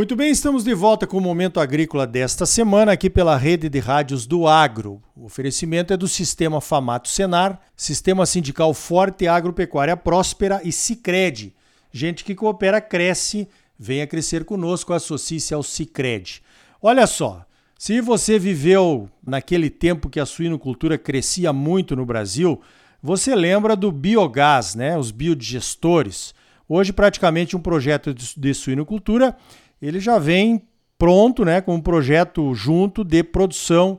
Muito 0.00 0.16
bem, 0.16 0.30
estamos 0.30 0.64
de 0.64 0.72
volta 0.72 1.06
com 1.06 1.18
o 1.18 1.20
Momento 1.20 1.60
Agrícola 1.60 2.06
desta 2.06 2.46
semana 2.46 2.92
aqui 2.92 3.10
pela 3.10 3.36
rede 3.36 3.68
de 3.68 3.78
rádios 3.78 4.24
do 4.24 4.46
Agro. 4.48 5.02
O 5.14 5.26
oferecimento 5.26 5.92
é 5.92 5.96
do 5.98 6.08
Sistema 6.08 6.58
Famato 6.58 7.06
Senar, 7.06 7.60
Sistema 7.76 8.24
Sindical 8.24 8.72
Forte, 8.72 9.28
Agropecuária 9.28 9.94
Próspera 9.98 10.62
e 10.64 10.72
Cicred. 10.72 11.54
Gente 11.92 12.24
que 12.24 12.34
coopera 12.34 12.80
cresce, 12.80 13.46
venha 13.78 14.06
crescer 14.06 14.46
conosco, 14.46 14.94
associe-se 14.94 15.52
ao 15.52 15.62
Cicred. 15.62 16.42
Olha 16.80 17.06
só, 17.06 17.44
se 17.78 18.00
você 18.00 18.38
viveu 18.38 19.06
naquele 19.22 19.68
tempo 19.68 20.08
que 20.08 20.18
a 20.18 20.24
suinocultura 20.24 20.96
crescia 20.96 21.52
muito 21.52 21.94
no 21.94 22.06
Brasil, 22.06 22.58
você 23.02 23.34
lembra 23.34 23.76
do 23.76 23.92
biogás, 23.92 24.74
né? 24.74 24.96
Os 24.96 25.10
biodigestores. 25.10 26.34
Hoje, 26.72 26.92
praticamente 26.92 27.56
um 27.56 27.60
projeto 27.60 28.14
de 28.14 28.54
suinocultura 28.54 29.36
ele 29.82 29.98
já 29.98 30.20
vem 30.20 30.62
pronto, 30.96 31.44
né, 31.44 31.60
com 31.60 31.74
um 31.74 31.80
projeto 31.80 32.54
junto 32.54 33.02
de 33.02 33.24
produção 33.24 33.98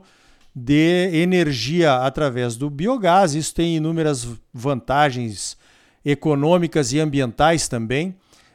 de 0.56 1.10
energia 1.12 1.96
através 1.96 2.56
do 2.56 2.70
biogás. 2.70 3.34
Isso 3.34 3.54
tem 3.54 3.76
inúmeras 3.76 4.26
vantagens 4.54 5.54
econômicas 6.02 6.94
e 6.94 6.98
ambientais 6.98 7.68
também. 7.68 8.14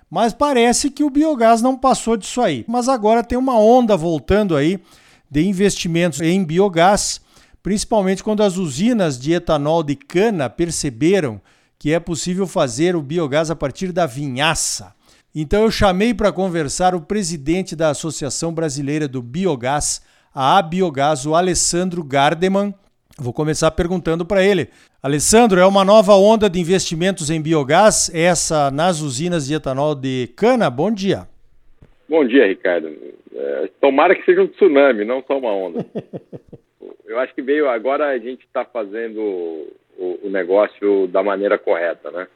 Mas 0.10 0.34
parece 0.34 0.90
que 0.90 1.04
o 1.04 1.12
biogás 1.12 1.62
não 1.62 1.78
passou 1.78 2.18
disso 2.18 2.42
aí. 2.42 2.66
Mas 2.68 2.90
agora 2.90 3.24
tem 3.24 3.38
uma 3.38 3.60
onda 3.60 3.96
voltando 3.96 4.56
aí 4.56 4.80
de 5.30 5.46
investimentos 5.46 6.22
em 6.22 6.44
biogás, 6.44 7.22
principalmente 7.62 8.24
quando 8.24 8.42
as 8.42 8.58
usinas 8.58 9.20
de 9.20 9.34
etanol 9.34 9.84
de 9.84 9.96
cana 9.96 10.50
perceberam 10.50 11.40
que 11.80 11.94
é 11.94 12.00
possível 12.00 12.48
fazer 12.48 12.96
o 12.96 13.02
biogás 13.02 13.52
a 13.52 13.56
partir 13.56 13.92
da 13.92 14.06
vinhaça. 14.06 14.96
Então 15.36 15.64
eu 15.64 15.72
chamei 15.72 16.14
para 16.14 16.32
conversar 16.32 16.96
o 16.96 17.02
presidente 17.02 17.76
da 17.76 17.90
Associação 17.90 18.54
Brasileira 18.54 19.08
do 19.08 19.22
Biogás, 19.22 20.02
a 20.34 20.58
Abiogás, 20.58 21.26
o 21.26 21.36
Alessandro 21.36 22.04
Gardeman. 22.04 22.74
Vou 23.20 23.34
começar 23.34 23.72
perguntando 23.72 24.26
para 24.26 24.44
ele. 24.44 24.70
Alessandro, 25.02 25.60
é 25.60 25.66
uma 25.66 25.86
nova 25.86 26.16
onda 26.16 26.50
de 26.50 26.60
investimentos 26.60 27.30
em 27.30 27.42
biogás, 27.42 28.12
essa 28.14 28.72
nas 28.72 29.02
usinas 29.02 29.48
de 29.48 29.54
etanol 29.54 29.94
de 29.96 30.28
cana? 30.36 30.70
Bom 30.70 30.92
dia. 30.92 31.28
Bom 32.10 32.26
dia, 32.26 32.48
Ricardo. 32.48 32.88
É, 33.34 33.70
tomara 33.80 34.16
que 34.16 34.26
seja 34.26 34.42
um 34.42 34.48
tsunami, 34.48 35.06
não 35.06 35.24
só 35.28 35.38
uma 35.38 35.54
onda. 35.54 35.86
Eu 37.06 37.20
acho 37.20 37.34
que 37.34 37.42
veio 37.42 37.70
agora 37.70 38.08
a 38.08 38.18
gente 38.18 38.44
está 38.46 38.66
fazendo 38.66 39.68
o, 39.98 40.30
negócio 40.30 41.08
da 41.08 41.24
maneira 41.24 41.58
correta, 41.58 42.12
né? 42.12 42.28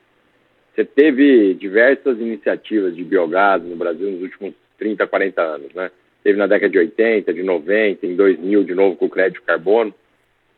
Você 0.73 0.85
teve 0.85 1.53
diversas 1.53 2.19
iniciativas 2.19 2.95
de 2.95 3.03
biogás 3.03 3.61
no 3.61 3.75
Brasil 3.75 4.09
nos 4.09 4.21
últimos 4.21 4.53
30, 4.77 5.05
40 5.05 5.41
anos, 5.41 5.73
né? 5.73 5.91
Teve 6.23 6.37
na 6.37 6.47
década 6.47 6.71
de 6.71 6.77
80, 6.77 7.33
de 7.33 7.43
90, 7.43 8.05
em 8.05 8.15
2000 8.15 8.63
de 8.63 8.75
novo 8.75 8.95
com 8.95 9.05
o 9.05 9.09
crédito 9.09 9.43
carbono, 9.43 9.93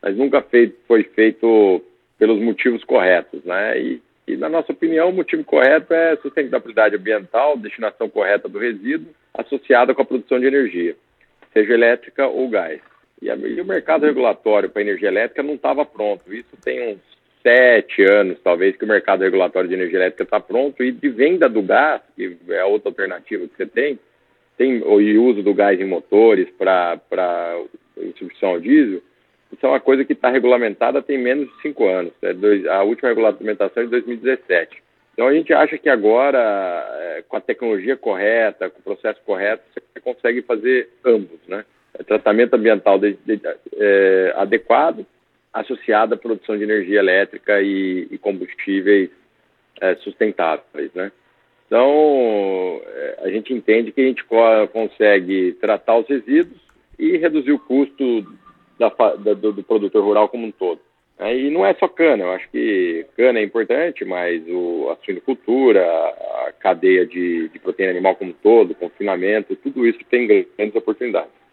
mas 0.00 0.16
nunca 0.16 0.40
feito, 0.42 0.76
foi 0.86 1.02
feito 1.02 1.82
pelos 2.18 2.40
motivos 2.40 2.84
corretos, 2.84 3.42
né? 3.44 3.80
E, 3.80 4.02
e, 4.26 4.36
na 4.36 4.48
nossa 4.48 4.72
opinião, 4.72 5.10
o 5.10 5.12
motivo 5.12 5.44
correto 5.44 5.92
é 5.92 6.16
sustentabilidade 6.16 6.96
ambiental, 6.96 7.58
destinação 7.58 8.08
correta 8.08 8.48
do 8.48 8.58
resíduo, 8.58 9.08
associada 9.34 9.94
com 9.94 10.02
a 10.02 10.06
produção 10.06 10.38
de 10.38 10.46
energia, 10.46 10.96
seja 11.52 11.74
elétrica 11.74 12.26
ou 12.26 12.48
gás. 12.48 12.80
E, 13.24 13.30
a, 13.30 13.36
e 13.36 13.58
o 13.58 13.64
mercado 13.64 14.04
regulatório 14.04 14.68
para 14.68 14.82
energia 14.82 15.08
elétrica 15.08 15.42
não 15.42 15.54
estava 15.54 15.84
pronto. 15.86 16.32
Isso 16.32 16.54
tem 16.62 16.92
uns 16.92 17.00
sete 17.42 18.02
anos, 18.02 18.38
talvez, 18.44 18.76
que 18.76 18.84
o 18.84 18.88
mercado 18.88 19.22
regulatório 19.22 19.68
de 19.68 19.74
energia 19.74 19.98
elétrica 19.98 20.24
está 20.24 20.38
pronto 20.38 20.84
e 20.84 20.92
de 20.92 21.08
venda 21.08 21.48
do 21.48 21.62
gás, 21.62 22.02
que 22.14 22.36
é 22.50 22.60
a 22.60 22.66
outra 22.66 22.90
alternativa 22.90 23.46
que 23.48 23.56
você 23.56 23.66
tem, 23.66 23.98
tem 24.58 24.82
o 24.82 25.22
uso 25.22 25.42
do 25.42 25.54
gás 25.54 25.80
em 25.80 25.86
motores 25.86 26.48
para 26.58 27.00
substituição 27.96 28.50
ao 28.50 28.60
diesel, 28.60 29.02
isso 29.52 29.66
é 29.66 29.68
uma 29.68 29.80
coisa 29.80 30.04
que 30.04 30.12
está 30.12 30.30
regulamentada 30.30 31.00
tem 31.00 31.16
menos 31.16 31.48
de 31.48 31.62
cinco 31.62 31.86
anos. 31.86 32.12
É 32.22 32.32
dois, 32.32 32.66
a 32.66 32.82
última 32.82 33.08
regulamentação 33.08 33.82
é 33.82 33.86
de 33.86 33.90
2017. 33.92 34.82
Então 35.12 35.28
a 35.28 35.32
gente 35.32 35.52
acha 35.52 35.78
que 35.78 35.88
agora, 35.88 36.38
é, 36.98 37.22
com 37.28 37.36
a 37.36 37.40
tecnologia 37.40 37.96
correta, 37.96 38.68
com 38.68 38.80
o 38.80 38.82
processo 38.82 39.20
correto, 39.24 39.62
você 39.72 40.00
consegue 40.00 40.42
fazer 40.42 40.88
ambos, 41.04 41.38
né? 41.46 41.64
É 41.98 42.02
tratamento 42.02 42.54
ambiental 42.54 42.98
de, 42.98 43.16
de, 43.24 43.40
é, 43.76 44.34
adequado 44.36 45.06
associada 45.52 46.16
à 46.16 46.18
produção 46.18 46.58
de 46.58 46.64
energia 46.64 46.98
elétrica 46.98 47.62
e, 47.62 48.08
e 48.10 48.18
combustíveis 48.18 49.10
é, 49.80 49.94
sustentáveis, 49.96 50.92
né? 50.94 51.12
Então, 51.66 52.80
é, 52.84 53.18
a 53.22 53.30
gente 53.30 53.52
entende 53.54 53.92
que 53.92 54.00
a 54.00 54.04
gente 54.04 54.24
consegue 54.72 55.52
tratar 55.60 55.96
os 55.98 56.08
resíduos 56.08 56.60
e 56.98 57.16
reduzir 57.16 57.52
o 57.52 57.58
custo 57.58 58.26
da, 58.78 58.88
da, 58.88 59.34
do, 59.34 59.52
do, 59.52 59.62
produtor 59.62 60.02
rural 60.02 60.28
como 60.28 60.46
um 60.46 60.50
todo. 60.50 60.80
É, 61.18 61.36
e 61.36 61.50
não 61.50 61.64
é 61.64 61.72
só 61.74 61.86
cana, 61.86 62.24
eu 62.24 62.32
acho 62.32 62.48
que 62.50 63.06
cana 63.16 63.38
é 63.38 63.42
importante, 63.44 64.04
mas 64.04 64.42
o, 64.48 64.90
a 64.90 65.04
suinocultura, 65.04 65.80
a 65.84 66.52
cadeia 66.58 67.06
de, 67.06 67.48
de 67.48 67.58
proteína 67.60 67.92
animal 67.92 68.16
como 68.16 68.32
um 68.32 68.34
todo, 68.34 68.74
confinamento, 68.74 69.56
tudo 69.56 69.86
isso 69.86 70.00
tem 70.10 70.26
grandes 70.26 70.74
oportunidades. 70.74 71.43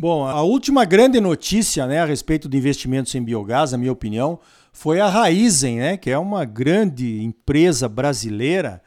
Bom, 0.00 0.26
a 0.26 0.40
última 0.40 0.86
grande 0.86 1.20
notícia 1.20 1.86
né, 1.86 2.00
a 2.00 2.06
respeito 2.06 2.48
de 2.48 2.56
investimentos 2.56 3.14
em 3.14 3.22
biogás, 3.22 3.72
na 3.72 3.76
minha 3.76 3.92
opinião, 3.92 4.40
foi 4.72 4.98
a 4.98 5.06
Raizen, 5.06 5.78
né, 5.78 5.98
que 5.98 6.08
é 6.08 6.16
uma 6.16 6.46
grande 6.46 7.22
empresa 7.22 7.86
brasileira 7.86 8.80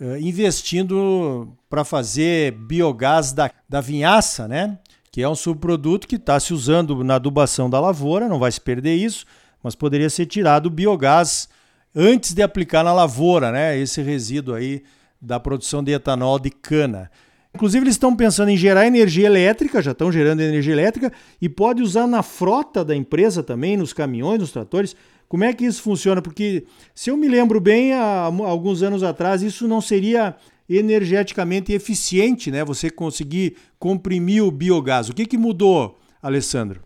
uh, 0.00 0.16
investindo 0.18 1.52
para 1.68 1.82
fazer 1.82 2.52
biogás 2.52 3.32
da, 3.32 3.50
da 3.68 3.80
vinhaça, 3.80 4.46
né, 4.46 4.78
que 5.10 5.20
é 5.20 5.28
um 5.28 5.34
subproduto 5.34 6.06
que 6.06 6.14
está 6.14 6.38
se 6.38 6.54
usando 6.54 7.02
na 7.02 7.16
adubação 7.16 7.68
da 7.68 7.80
lavoura, 7.80 8.28
não 8.28 8.38
vai 8.38 8.52
se 8.52 8.60
perder 8.60 8.94
isso, 8.94 9.26
mas 9.60 9.74
poderia 9.74 10.08
ser 10.08 10.26
tirado 10.26 10.66
o 10.66 10.70
biogás 10.70 11.48
antes 11.92 12.32
de 12.32 12.42
aplicar 12.42 12.84
na 12.84 12.92
lavoura, 12.92 13.50
né, 13.50 13.76
esse 13.76 14.00
resíduo 14.00 14.54
aí 14.54 14.84
da 15.20 15.40
produção 15.40 15.82
de 15.82 15.90
etanol 15.90 16.38
de 16.38 16.50
cana. 16.50 17.10
Inclusive, 17.54 17.84
eles 17.84 17.94
estão 17.94 18.16
pensando 18.16 18.50
em 18.50 18.56
gerar 18.56 18.84
energia 18.84 19.26
elétrica, 19.26 19.80
já 19.80 19.92
estão 19.92 20.10
gerando 20.10 20.40
energia 20.40 20.72
elétrica, 20.72 21.12
e 21.40 21.48
pode 21.48 21.82
usar 21.82 22.06
na 22.06 22.20
frota 22.20 22.84
da 22.84 22.96
empresa 22.96 23.44
também, 23.44 23.76
nos 23.76 23.92
caminhões, 23.92 24.40
nos 24.40 24.50
tratores. 24.50 24.96
Como 25.28 25.44
é 25.44 25.52
que 25.52 25.64
isso 25.64 25.80
funciona? 25.80 26.20
Porque, 26.20 26.64
se 26.92 27.10
eu 27.10 27.16
me 27.16 27.28
lembro 27.28 27.60
bem, 27.60 27.92
há 27.92 28.24
alguns 28.44 28.82
anos 28.82 29.04
atrás, 29.04 29.40
isso 29.40 29.68
não 29.68 29.80
seria 29.80 30.34
energeticamente 30.68 31.72
eficiente, 31.72 32.50
né? 32.50 32.64
Você 32.64 32.90
conseguir 32.90 33.56
comprimir 33.78 34.42
o 34.42 34.50
biogás. 34.50 35.08
O 35.08 35.14
que, 35.14 35.24
que 35.24 35.38
mudou, 35.38 35.96
Alessandro? 36.20 36.80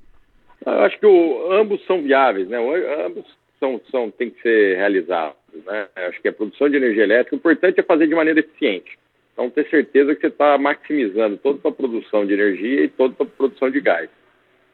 Eu 0.66 0.80
acho 0.82 0.98
que 0.98 1.06
o, 1.06 1.52
ambos 1.52 1.82
são 1.86 2.02
viáveis, 2.02 2.46
né? 2.46 2.58
Ambos 3.06 3.24
são, 3.58 3.80
são, 3.90 4.10
tem 4.10 4.30
que 4.30 4.42
ser 4.42 4.76
realizados, 4.76 5.36
né? 5.64 5.86
Acho 6.08 6.20
que 6.20 6.28
a 6.28 6.32
produção 6.32 6.68
de 6.68 6.76
energia 6.76 7.04
elétrica, 7.04 7.36
o 7.36 7.38
importante 7.38 7.80
é 7.80 7.82
fazer 7.82 8.06
de 8.06 8.14
maneira 8.14 8.40
eficiente. 8.40 8.98
Então, 9.38 9.48
ter 9.50 9.70
certeza 9.70 10.16
que 10.16 10.22
você 10.22 10.26
está 10.26 10.58
maximizando 10.58 11.36
toda 11.36 11.60
a 11.60 11.62
sua 11.62 11.70
produção 11.70 12.26
de 12.26 12.32
energia 12.32 12.82
e 12.82 12.88
toda 12.88 13.14
a 13.14 13.16
sua 13.18 13.26
produção 13.26 13.70
de 13.70 13.80
gás. 13.80 14.10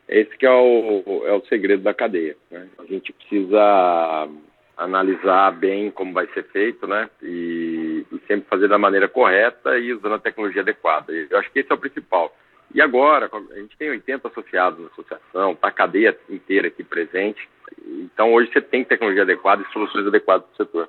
Esse 0.08 0.34
que 0.38 0.46
é 0.46 0.50
o, 0.50 1.22
é 1.26 1.34
o 1.34 1.44
segredo 1.44 1.82
da 1.82 1.92
cadeia. 1.92 2.34
Né? 2.50 2.66
A 2.78 2.84
gente 2.86 3.12
precisa 3.12 4.26
analisar 4.74 5.50
bem 5.52 5.90
como 5.90 6.14
vai 6.14 6.26
ser 6.28 6.44
feito, 6.44 6.86
né? 6.86 7.10
E, 7.22 8.06
e, 8.10 8.18
sempre 8.26 8.48
fazer 8.48 8.66
da 8.66 8.78
maneira 8.78 9.06
correta 9.06 9.78
e 9.78 9.92
usando 9.92 10.14
a 10.14 10.18
tecnologia 10.18 10.62
adequada. 10.62 11.12
Eu 11.12 11.38
acho 11.38 11.52
que 11.52 11.58
esse 11.58 11.70
é 11.70 11.74
o 11.74 11.78
principal. 11.78 12.34
E 12.74 12.80
agora, 12.80 13.30
a 13.30 13.60
gente 13.60 13.76
tem 13.76 13.90
80 13.90 14.28
associados 14.28 14.80
na 14.80 14.86
associação, 14.86 15.52
está 15.52 15.68
a 15.68 15.72
cadeia 15.72 16.18
inteira 16.30 16.68
aqui 16.68 16.82
presente. 16.82 17.46
Então, 17.86 18.32
hoje 18.32 18.50
você 18.50 18.62
tem 18.62 18.82
tecnologia 18.82 19.24
adequada 19.24 19.62
e 19.62 19.72
soluções 19.74 20.06
adequadas 20.06 20.46
para 20.46 20.54
o 20.54 20.66
setor. 20.66 20.88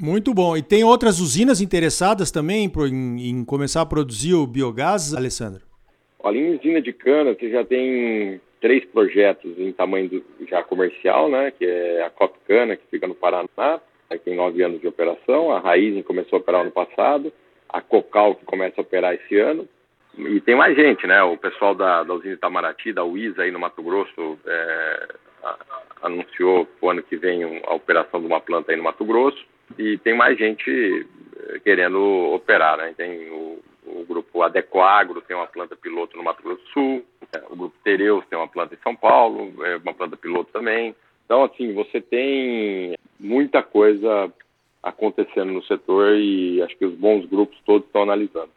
Muito 0.00 0.32
bom. 0.32 0.56
E 0.56 0.62
tem 0.62 0.82
outras 0.82 1.20
usinas 1.20 1.60
interessadas 1.60 2.30
também 2.30 2.72
em, 2.90 3.30
em 3.30 3.44
começar 3.44 3.82
a 3.82 3.86
produzir 3.86 4.32
o 4.32 4.46
biogás, 4.46 5.14
Alessandro? 5.14 5.60
Olha, 6.22 6.38
em 6.38 6.56
usina 6.56 6.80
de 6.80 6.90
cana, 6.90 7.34
você 7.34 7.50
já 7.50 7.62
tem 7.62 8.40
três 8.62 8.82
projetos 8.86 9.58
em 9.58 9.70
tamanho 9.72 10.08
do, 10.08 10.24
já 10.48 10.62
comercial, 10.62 11.28
né? 11.28 11.50
Que 11.50 11.66
é 11.66 12.02
a 12.02 12.08
Cop 12.08 12.34
Cana, 12.48 12.76
que 12.76 12.86
fica 12.90 13.06
no 13.06 13.14
Paraná, 13.14 13.78
que 14.10 14.18
tem 14.20 14.36
nove 14.36 14.62
anos 14.62 14.80
de 14.80 14.88
operação. 14.88 15.52
A 15.52 15.58
Raizen 15.58 16.02
começou 16.02 16.38
a 16.38 16.40
operar 16.40 16.62
ano 16.62 16.70
passado. 16.70 17.30
A 17.68 17.82
Cocal, 17.82 18.36
que 18.36 18.46
começa 18.46 18.80
a 18.80 18.82
operar 18.82 19.14
esse 19.14 19.38
ano. 19.38 19.68
E 20.16 20.40
tem 20.40 20.56
mais 20.56 20.74
gente, 20.74 21.06
né? 21.06 21.22
O 21.22 21.36
pessoal 21.36 21.74
da, 21.74 22.02
da 22.04 22.14
usina 22.14 22.34
Itamaraty, 22.34 22.94
da 22.94 23.04
UISA 23.04 23.42
aí 23.42 23.50
no 23.50 23.60
Mato 23.60 23.82
Grosso, 23.82 24.38
é, 24.46 25.08
a, 25.44 25.58
anunciou 26.04 26.66
o 26.80 26.88
ano 26.88 27.02
que 27.02 27.18
vem 27.18 27.60
a 27.66 27.74
operação 27.74 28.18
de 28.18 28.26
uma 28.26 28.40
planta 28.40 28.72
aí 28.72 28.78
no 28.78 28.84
Mato 28.84 29.04
Grosso 29.04 29.50
e 29.78 29.98
tem 29.98 30.16
mais 30.16 30.38
gente 30.38 31.06
eh, 31.36 31.60
querendo 31.60 31.98
operar, 32.34 32.78
né? 32.78 32.94
Tem 32.96 33.30
o, 33.30 33.58
o 33.86 34.04
grupo 34.06 34.42
Adequagro, 34.42 35.22
tem 35.22 35.36
uma 35.36 35.46
planta 35.46 35.76
piloto 35.76 36.16
no 36.16 36.24
Mato 36.24 36.42
Grosso 36.42 36.62
do 36.62 36.68
Sul, 36.70 37.04
o 37.50 37.56
grupo 37.56 37.74
Tereus 37.82 38.24
tem 38.28 38.38
uma 38.38 38.48
planta 38.48 38.74
em 38.74 38.82
São 38.82 38.94
Paulo, 38.94 39.52
é 39.64 39.76
uma 39.76 39.94
planta 39.94 40.16
piloto 40.16 40.50
também. 40.52 40.94
Então, 41.24 41.44
assim, 41.44 41.72
você 41.72 42.00
tem 42.00 42.96
muita 43.18 43.62
coisa 43.62 44.32
acontecendo 44.82 45.52
no 45.52 45.62
setor 45.64 46.16
e 46.16 46.60
acho 46.62 46.76
que 46.76 46.84
os 46.84 46.94
bons 46.94 47.26
grupos 47.26 47.58
todos 47.64 47.86
estão 47.86 48.02
analisando. 48.02 48.50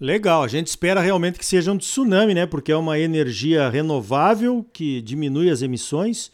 Legal, 0.00 0.42
a 0.42 0.48
gente 0.48 0.68
espera 0.68 1.00
realmente 1.00 1.38
que 1.38 1.46
seja 1.46 1.72
um 1.72 1.78
tsunami, 1.78 2.34
né? 2.34 2.46
Porque 2.46 2.70
é 2.70 2.76
uma 2.76 2.98
energia 2.98 3.68
renovável 3.68 4.64
que 4.72 5.00
diminui 5.00 5.50
as 5.50 5.62
emissões 5.62 6.30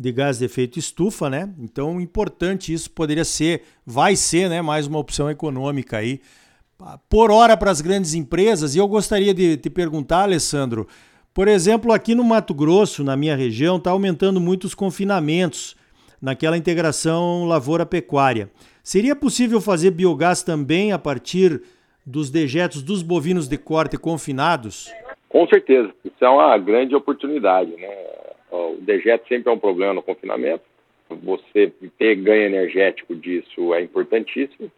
de 0.00 0.10
gás 0.12 0.38
de 0.38 0.46
efeito 0.46 0.78
estufa, 0.78 1.28
né? 1.28 1.52
Então, 1.58 2.00
importante 2.00 2.72
isso 2.72 2.90
poderia 2.90 3.22
ser, 3.22 3.64
vai 3.84 4.16
ser, 4.16 4.48
né, 4.48 4.62
mais 4.62 4.86
uma 4.86 4.98
opção 4.98 5.30
econômica 5.30 5.98
aí 5.98 6.22
por 7.06 7.30
hora 7.30 7.54
para 7.54 7.70
as 7.70 7.82
grandes 7.82 8.14
empresas. 8.14 8.74
E 8.74 8.78
eu 8.78 8.88
gostaria 8.88 9.34
de 9.34 9.58
te 9.58 9.68
perguntar, 9.68 10.22
Alessandro, 10.22 10.88
por 11.34 11.48
exemplo, 11.48 11.92
aqui 11.92 12.14
no 12.14 12.24
Mato 12.24 12.54
Grosso, 12.54 13.04
na 13.04 13.14
minha 13.14 13.36
região, 13.36 13.76
está 13.76 13.90
aumentando 13.90 14.40
muito 14.40 14.64
os 14.64 14.74
confinamentos 14.74 15.76
naquela 16.20 16.56
integração 16.56 17.44
lavoura-pecuária. 17.44 18.50
Seria 18.82 19.14
possível 19.14 19.60
fazer 19.60 19.90
biogás 19.90 20.42
também 20.42 20.92
a 20.92 20.98
partir 20.98 21.60
dos 22.06 22.30
dejetos 22.30 22.82
dos 22.82 23.02
bovinos 23.02 23.46
de 23.46 23.58
corte 23.58 23.98
confinados? 23.98 24.90
Com 25.28 25.46
certeza, 25.46 25.92
isso 26.02 26.24
é 26.24 26.28
uma 26.30 26.56
grande 26.56 26.94
oportunidade. 26.94 27.70
Né? 27.72 28.19
O 28.50 28.78
dejeto 28.80 29.28
sempre 29.28 29.50
é 29.50 29.54
um 29.54 29.58
problema 29.58 29.94
no 29.94 30.02
confinamento. 30.02 30.64
Você 31.08 31.72
ter 31.98 32.14
ganho 32.16 32.42
energético 32.42 33.14
disso 33.14 33.74
é 33.74 33.82
importantíssimo 33.82 34.70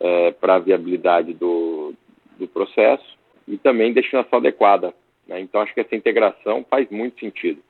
é, 0.00 0.30
para 0.32 0.56
a 0.56 0.58
viabilidade 0.58 1.32
do, 1.32 1.94
do 2.38 2.46
processo 2.48 3.16
e 3.46 3.56
também 3.56 3.92
destinação 3.92 4.38
adequada. 4.38 4.92
Né? 5.26 5.40
Então, 5.40 5.60
acho 5.60 5.72
que 5.74 5.80
essa 5.80 5.94
integração 5.94 6.64
faz 6.68 6.88
muito 6.90 7.18
sentido. 7.20 7.60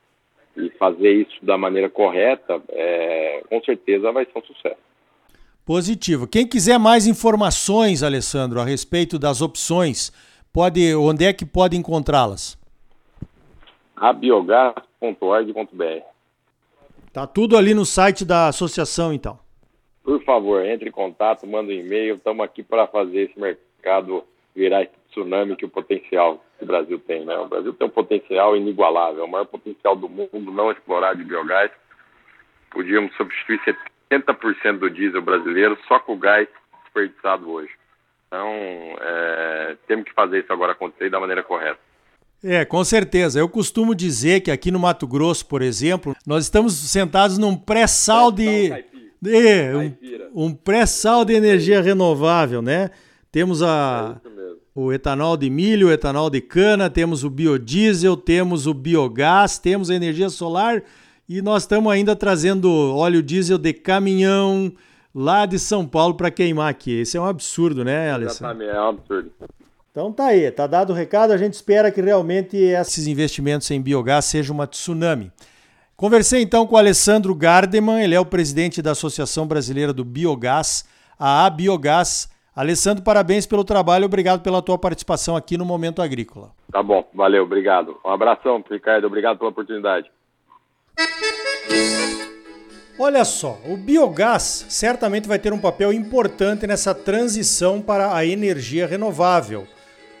E 0.55 0.69
fazer 0.71 1.11
isso 1.11 1.37
da 1.43 1.57
maneira 1.57 1.89
correta, 1.89 2.59
é, 2.69 3.43
com 3.47 3.61
certeza, 3.63 4.11
vai 4.11 4.25
ser 4.25 4.37
um 4.37 4.41
sucesso. 4.41 4.87
Positivo. 5.63 6.27
Quem 6.27 6.47
quiser 6.47 6.79
mais 6.79 7.05
informações, 7.05 8.01
Alessandro, 8.01 8.59
a 8.59 8.65
respeito 8.65 9.19
das 9.19 9.41
opções, 9.41 10.11
pode, 10.51 10.95
onde 10.95 11.25
é 11.25 11.33
que 11.33 11.45
pode 11.45 11.77
encontrá-las? 11.77 12.56
abiogás.org.br. 13.97 16.03
Tá 17.11 17.25
tudo 17.25 17.57
ali 17.57 17.73
no 17.73 17.85
site 17.85 18.23
da 18.23 18.47
associação, 18.47 19.11
então. 19.11 19.39
Por 20.03 20.23
favor, 20.23 20.63
entre 20.65 20.89
em 20.89 20.91
contato, 20.91 21.47
manda 21.47 21.71
um 21.71 21.75
e-mail. 21.75 22.15
Estamos 22.15 22.45
aqui 22.45 22.63
para 22.63 22.87
fazer 22.87 23.29
esse 23.29 23.39
mercado 23.39 24.23
virar 24.55 24.83
esse 24.83 24.93
tsunami 25.11 25.55
que 25.55 25.65
o 25.65 25.69
potencial 25.69 26.41
que 26.57 26.63
o 26.63 26.67
Brasil 26.67 26.99
tem. 26.99 27.25
Né? 27.25 27.37
O 27.37 27.47
Brasil 27.47 27.73
tem 27.73 27.87
um 27.87 27.91
potencial 27.91 28.55
inigualável, 28.55 29.25
o 29.25 29.27
maior 29.27 29.45
potencial 29.45 29.95
do 29.95 30.07
mundo 30.07 30.51
não 30.51 30.71
explorado 30.71 31.19
de 31.19 31.25
biogás. 31.25 31.71
Podíamos 32.71 33.15
substituir 33.15 33.59
70% 34.11 34.79
do 34.79 34.89
diesel 34.89 35.21
brasileiro 35.21 35.77
só 35.87 35.99
com 35.99 36.13
o 36.13 36.17
gás 36.17 36.47
desperdiçado 36.83 37.49
hoje. 37.49 37.71
Então, 38.27 38.49
é, 39.01 39.77
temos 39.87 40.05
que 40.05 40.13
fazer 40.13 40.39
isso 40.39 40.51
agora 40.51 40.73
acontecer 40.73 41.09
da 41.09 41.19
maneira 41.19 41.43
correta. 41.43 41.79
É, 42.43 42.63
com 42.65 42.83
certeza. 42.83 43.39
Eu 43.39 43.49
costumo 43.49 43.95
dizer 43.95 44.41
que 44.41 44.51
aqui 44.51 44.71
no 44.71 44.79
Mato 44.79 45.07
Grosso, 45.07 45.45
por 45.45 45.61
exemplo, 45.61 46.15
nós 46.25 46.43
estamos 46.45 46.73
sentados 46.73 47.37
num 47.37 47.55
pré-sal 47.55 48.31
de. 48.31 48.71
É, 49.25 49.73
um, 50.35 50.45
um 50.45 50.53
pré-sal 50.53 51.25
de 51.25 51.33
energia 51.33 51.81
renovável, 51.81 52.61
né? 52.61 52.91
Temos 53.31 53.63
a, 53.63 54.21
é 54.23 54.37
o 54.79 54.93
etanol 54.93 55.35
de 55.35 55.49
milho, 55.49 55.87
o 55.87 55.91
etanol 55.91 56.29
de 56.29 56.39
cana, 56.39 56.87
temos 56.87 57.23
o 57.23 57.29
biodiesel, 57.31 58.15
temos 58.15 58.67
o 58.67 58.75
biogás, 58.75 59.57
temos 59.57 59.89
a 59.89 59.95
energia 59.95 60.29
solar 60.29 60.83
e 61.27 61.41
nós 61.41 61.63
estamos 61.63 61.91
ainda 61.91 62.15
trazendo 62.15 62.71
óleo 62.95 63.23
diesel 63.23 63.57
de 63.57 63.73
caminhão 63.73 64.71
lá 65.13 65.47
de 65.47 65.57
São 65.57 65.85
Paulo 65.85 66.13
para 66.13 66.29
queimar 66.29 66.69
aqui. 66.69 66.91
Esse 66.91 67.17
é 67.17 67.19
um 67.19 67.25
absurdo, 67.25 67.83
né, 67.83 68.11
Alessandro? 68.11 68.63
Exatamente, 68.63 68.69
é 68.69 68.81
um 68.81 68.87
absurdo. 68.89 69.31
Então 69.97 70.13
tá 70.13 70.27
aí, 70.27 70.51
tá 70.51 70.67
dado 70.67 70.91
o 70.91 70.95
recado. 70.95 71.33
A 71.33 71.37
gente 71.37 71.53
espera 71.53 71.91
que 71.91 71.99
realmente 71.99 72.55
esses 72.55 73.07
investimentos 73.07 73.71
em 73.71 73.81
biogás 73.81 74.25
sejam 74.25 74.53
uma 74.53 74.67
tsunami. 74.67 75.31
Conversei 75.95 76.43
então 76.43 76.67
com 76.67 76.75
o 76.75 76.77
Alessandro 76.77 77.33
Gardeman, 77.33 78.03
ele 78.03 78.13
é 78.13 78.19
o 78.19 78.25
presidente 78.25 78.79
da 78.79 78.91
Associação 78.91 79.47
Brasileira 79.47 79.91
do 79.91 80.05
Biogás, 80.05 80.87
a 81.17 81.47
Abiogás. 81.47 82.31
Alessandro, 82.55 83.03
parabéns 83.03 83.47
pelo 83.47 83.63
trabalho, 83.63 84.05
obrigado 84.05 84.43
pela 84.43 84.61
tua 84.61 84.77
participação 84.77 85.35
aqui 85.35 85.57
no 85.57 85.65
Momento 85.65 85.99
Agrícola. 85.99 86.51
Tá 86.71 86.83
bom, 86.83 87.03
valeu, 87.11 87.41
obrigado. 87.41 87.97
Um 88.05 88.11
abração, 88.11 88.63
Ricardo, 88.69 89.07
obrigado 89.07 89.39
pela 89.39 89.49
oportunidade. 89.49 90.11
Olha 92.99 93.25
só, 93.25 93.57
o 93.65 93.75
biogás 93.75 94.67
certamente 94.69 95.27
vai 95.27 95.39
ter 95.39 95.53
um 95.53 95.59
papel 95.59 95.91
importante 95.91 96.67
nessa 96.67 96.93
transição 96.93 97.81
para 97.81 98.15
a 98.15 98.23
energia 98.23 98.85
renovável 98.85 99.67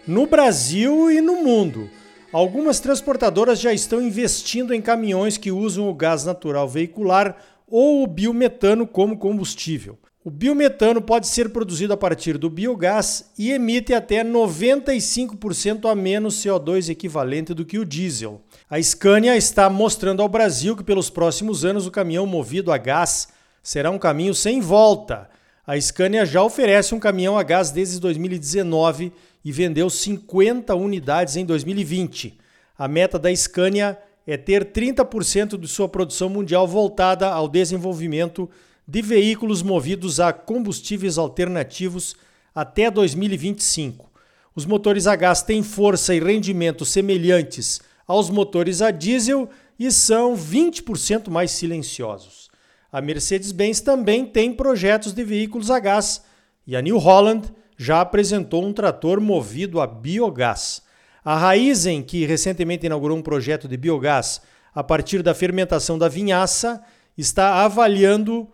no 0.07 0.25
Brasil 0.25 1.11
e 1.11 1.19
no 1.19 1.43
mundo. 1.43 1.89
Algumas 2.31 2.79
transportadoras 2.79 3.59
já 3.59 3.73
estão 3.73 4.01
investindo 4.01 4.73
em 4.73 4.81
caminhões 4.81 5.37
que 5.37 5.51
usam 5.51 5.89
o 5.89 5.93
gás 5.93 6.23
natural 6.23 6.67
veicular 6.67 7.35
ou 7.67 8.03
o 8.03 8.07
biometano 8.07 8.87
como 8.87 9.17
combustível. 9.17 9.97
O 10.23 10.29
biometano 10.29 11.01
pode 11.01 11.27
ser 11.27 11.49
produzido 11.49 11.93
a 11.93 11.97
partir 11.97 12.37
do 12.37 12.49
biogás 12.49 13.31
e 13.37 13.51
emite 13.51 13.93
até 13.93 14.23
95% 14.23 15.89
a 15.89 15.95
menos 15.95 16.35
CO2 16.35 16.89
equivalente 16.89 17.53
do 17.53 17.63
que 17.63 17.79
o 17.79 17.85
diesel. 17.85 18.41
A 18.69 18.81
Scania 18.81 19.37
está 19.37 19.69
mostrando 19.69 20.21
ao 20.21 20.27
Brasil 20.27 20.75
que 20.75 20.83
pelos 20.83 21.09
próximos 21.09 21.63
anos 21.63 21.87
o 21.87 21.91
caminhão 21.91 22.25
movido 22.25 22.73
a 22.73 22.77
gás 22.77 23.29
será 23.63 23.89
um 23.89 23.97
caminho 23.97 24.33
sem 24.33 24.59
volta. 24.59 25.29
A 25.67 25.77
Scania 25.81 26.25
já 26.25 26.41
oferece 26.41 26.95
um 26.95 26.99
caminhão 26.99 27.37
a 27.37 27.43
gás 27.43 27.71
desde 27.71 27.99
2019 27.99 29.11
e 29.43 29.51
vendeu 29.51 29.89
50 29.89 30.73
unidades 30.73 31.35
em 31.35 31.43
2020. 31.43 32.37
A 32.77 32.87
meta 32.87 33.19
da 33.19 33.35
Scania 33.35 33.99
é 34.25 34.37
ter 34.37 34.71
30% 34.71 35.59
de 35.59 35.67
sua 35.67 35.89
produção 35.89 36.29
mundial 36.29 36.65
voltada 36.65 37.27
ao 37.27 37.49
desenvolvimento 37.49 38.49
de 38.87 39.01
veículos 39.01 39.61
movidos 39.61 40.21
a 40.21 40.31
combustíveis 40.31 41.17
alternativos 41.17 42.15
até 42.55 42.89
2025. 42.89 44.09
Os 44.55 44.65
motores 44.65 45.05
a 45.05 45.17
gás 45.17 45.41
têm 45.41 45.61
força 45.61 46.15
e 46.15 46.19
rendimento 46.21 46.85
semelhantes 46.85 47.81
aos 48.07 48.29
motores 48.29 48.81
a 48.81 48.89
diesel 48.89 49.49
e 49.77 49.91
são 49.91 50.33
20% 50.33 51.29
mais 51.29 51.51
silenciosos. 51.51 52.46
A 52.91 53.01
Mercedes-Benz 53.01 53.81
também 53.81 54.25
tem 54.25 54.53
projetos 54.53 55.13
de 55.13 55.23
veículos 55.23 55.69
a 55.69 55.79
gás 55.79 56.23
e 56.65 56.75
a 56.75 56.81
New 56.81 56.97
Holland 56.97 57.51
já 57.77 58.01
apresentou 58.01 58.65
um 58.65 58.73
trator 58.73 59.21
movido 59.21 59.79
a 59.79 59.87
biogás. 59.87 60.81
A 61.23 61.37
Raizen, 61.37 62.01
que 62.01 62.25
recentemente 62.25 62.85
inaugurou 62.85 63.17
um 63.17 63.21
projeto 63.21 63.67
de 63.67 63.77
biogás 63.77 64.41
a 64.73 64.83
partir 64.83 65.21
da 65.21 65.33
fermentação 65.33 65.97
da 65.97 66.07
vinhaça, 66.07 66.81
está 67.17 67.65
avaliando 67.65 68.47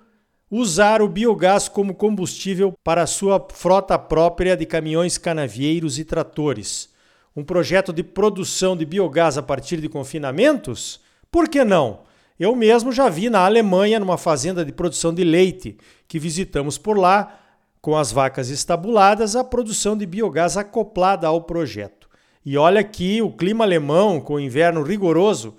usar 0.49 1.01
o 1.01 1.07
biogás 1.07 1.67
como 1.67 1.95
combustível 1.95 2.73
para 2.83 3.07
sua 3.07 3.45
frota 3.51 3.97
própria 3.97 4.55
de 4.55 4.65
caminhões 4.65 5.17
canavieiros 5.17 5.97
e 5.99 6.05
tratores. 6.05 6.89
Um 7.35 7.43
projeto 7.43 7.91
de 7.91 8.03
produção 8.03 8.77
de 8.77 8.85
biogás 8.85 9.37
a 9.37 9.41
partir 9.41 9.81
de 9.81 9.89
confinamentos? 9.89 10.99
Por 11.31 11.49
que 11.49 11.63
não? 11.63 12.01
Eu 12.39 12.55
mesmo 12.55 12.91
já 12.91 13.09
vi 13.09 13.29
na 13.29 13.45
Alemanha, 13.45 13.99
numa 13.99 14.17
fazenda 14.17 14.65
de 14.65 14.71
produção 14.71 15.13
de 15.13 15.23
leite 15.23 15.77
que 16.07 16.19
visitamos 16.19 16.77
por 16.77 16.97
lá, 16.97 17.39
com 17.81 17.95
as 17.95 18.11
vacas 18.11 18.49
estabuladas, 18.49 19.35
a 19.35 19.43
produção 19.43 19.97
de 19.97 20.05
biogás 20.05 20.57
acoplada 20.57 21.27
ao 21.27 21.41
projeto. 21.41 22.07
E 22.45 22.57
olha 22.57 22.83
que 22.83 23.21
o 23.21 23.31
clima 23.31 23.63
alemão, 23.63 24.19
com 24.19 24.35
o 24.35 24.39
inverno 24.39 24.83
rigoroso, 24.83 25.55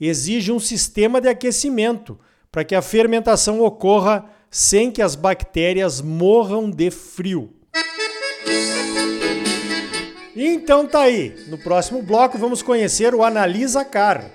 exige 0.00 0.52
um 0.52 0.58
sistema 0.58 1.20
de 1.20 1.28
aquecimento 1.28 2.18
para 2.50 2.64
que 2.64 2.74
a 2.74 2.82
fermentação 2.82 3.60
ocorra 3.60 4.24
sem 4.50 4.90
que 4.90 5.02
as 5.02 5.14
bactérias 5.14 6.00
morram 6.00 6.70
de 6.70 6.90
frio. 6.90 7.52
Então 10.34 10.86
tá 10.86 11.00
aí. 11.02 11.34
No 11.48 11.58
próximo 11.58 12.02
bloco 12.02 12.38
vamos 12.38 12.62
conhecer 12.62 13.14
o 13.14 13.24
Analisa 13.24 13.84
Car, 13.84 14.30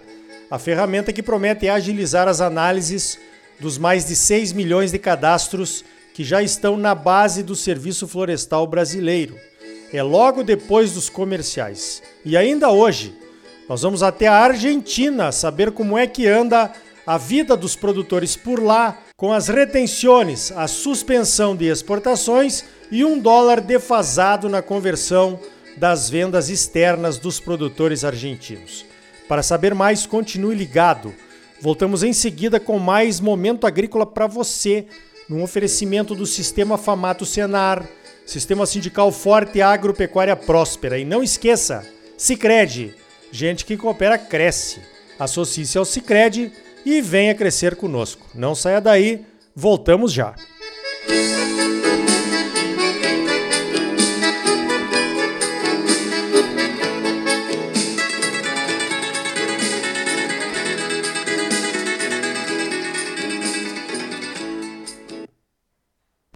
a 0.54 0.60
ferramenta 0.60 1.12
que 1.12 1.24
promete 1.24 1.68
agilizar 1.68 2.28
as 2.28 2.40
análises 2.40 3.18
dos 3.60 3.80
mais 3.80 4.06
de 4.06 4.16
6 4.16 4.54
milhões 4.54 4.92
de 4.92 5.00
cadastros 5.00 5.84
que 6.14 6.24
já 6.24 6.44
estão 6.44 6.78
na 6.78 6.94
base 6.94 7.42
do 7.42 7.56
Serviço 7.56 8.08
Florestal 8.08 8.68
Brasileiro. 8.68 9.36
É 9.92 10.04
logo 10.04 10.44
depois 10.44 10.92
dos 10.92 11.10
comerciais. 11.10 12.04
E 12.24 12.38
ainda 12.38 12.70
hoje, 12.70 13.16
nós 13.68 13.82
vamos 13.82 14.04
até 14.04 14.28
a 14.28 14.36
Argentina 14.36 15.32
saber 15.32 15.72
como 15.72 15.98
é 15.98 16.06
que 16.06 16.28
anda 16.28 16.72
a 17.04 17.18
vida 17.18 17.58
dos 17.58 17.76
produtores 17.76 18.36
por 18.36 18.62
lá, 18.62 19.00
com 19.18 19.34
as 19.34 19.48
retenções, 19.48 20.52
a 20.52 20.68
suspensão 20.68 21.56
de 21.56 21.66
exportações 21.66 22.64
e 22.92 23.04
um 23.04 23.18
dólar 23.18 23.60
defasado 23.60 24.48
na 24.48 24.62
conversão 24.62 25.40
das 25.78 26.12
vendas 26.12 26.48
externas 26.48 27.18
dos 27.18 27.40
produtores 27.40 28.04
argentinos. 28.04 28.93
Para 29.28 29.44
saber 29.44 29.74
mais, 29.74 30.06
continue 30.06 30.56
ligado. 30.56 31.14
Voltamos 31.62 32.04
em 32.04 32.14
seguida 32.14 32.60
com 32.60 32.78
mais 32.78 33.20
momento 33.20 33.66
agrícola 33.66 34.06
para 34.06 34.28
você 34.28 34.86
num 35.30 35.42
oferecimento 35.42 36.14
do 36.14 36.26
Sistema 36.26 36.78
Famato 36.78 37.26
Senar, 37.26 37.88
Sistema 38.26 38.66
sindical 38.66 39.12
forte 39.12 39.58
e 39.58 39.62
agropecuária 39.62 40.36
próspera. 40.36 40.98
E 40.98 41.04
não 41.04 41.22
esqueça, 41.22 41.86
Sicredi, 42.18 42.96
gente 43.32 43.66
que 43.66 43.76
coopera 43.76 44.18
cresce. 44.18 44.80
Associe-se 45.20 45.78
ao 45.78 45.86
Sicredi 45.86 46.52
e 46.86 47.02
venha 47.02 47.36
crescer 47.36 47.76
conosco. 47.76 48.26
Não 48.34 48.56
saia 48.56 48.80
daí, 48.80 49.26
voltamos 49.56 50.14
já. 50.14 50.36
Música 51.08 51.53